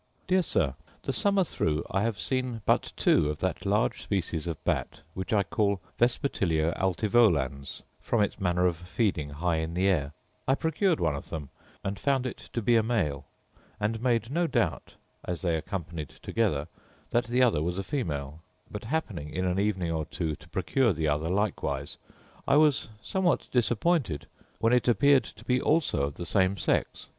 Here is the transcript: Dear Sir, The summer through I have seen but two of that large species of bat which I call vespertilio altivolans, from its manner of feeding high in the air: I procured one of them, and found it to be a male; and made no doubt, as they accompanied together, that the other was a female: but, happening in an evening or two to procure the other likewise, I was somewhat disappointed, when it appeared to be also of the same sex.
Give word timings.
Dear 0.27 0.41
Sir, 0.41 0.73
The 1.03 1.13
summer 1.13 1.43
through 1.43 1.85
I 1.91 2.01
have 2.01 2.17
seen 2.19 2.63
but 2.65 2.91
two 2.95 3.29
of 3.29 3.37
that 3.37 3.67
large 3.67 4.01
species 4.01 4.47
of 4.47 4.57
bat 4.63 5.01
which 5.13 5.31
I 5.31 5.43
call 5.43 5.79
vespertilio 5.99 6.73
altivolans, 6.75 7.83
from 7.99 8.23
its 8.23 8.39
manner 8.39 8.65
of 8.65 8.77
feeding 8.77 9.29
high 9.29 9.57
in 9.57 9.75
the 9.75 9.87
air: 9.87 10.13
I 10.47 10.55
procured 10.55 10.99
one 10.99 11.15
of 11.15 11.29
them, 11.29 11.49
and 11.83 11.99
found 11.99 12.25
it 12.25 12.39
to 12.53 12.63
be 12.63 12.75
a 12.77 12.81
male; 12.81 13.27
and 13.79 14.01
made 14.01 14.31
no 14.31 14.47
doubt, 14.47 14.95
as 15.23 15.43
they 15.43 15.55
accompanied 15.55 16.09
together, 16.23 16.67
that 17.11 17.25
the 17.25 17.43
other 17.43 17.61
was 17.61 17.77
a 17.77 17.83
female: 17.83 18.39
but, 18.71 18.85
happening 18.85 19.29
in 19.29 19.45
an 19.45 19.59
evening 19.59 19.91
or 19.91 20.05
two 20.05 20.35
to 20.37 20.49
procure 20.49 20.93
the 20.93 21.07
other 21.07 21.29
likewise, 21.29 21.97
I 22.47 22.55
was 22.55 22.89
somewhat 23.03 23.49
disappointed, 23.51 24.25
when 24.57 24.73
it 24.73 24.87
appeared 24.87 25.25
to 25.25 25.45
be 25.45 25.61
also 25.61 26.01
of 26.07 26.15
the 26.15 26.25
same 26.25 26.57
sex. 26.57 27.05